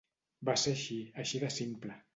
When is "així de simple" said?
1.25-2.05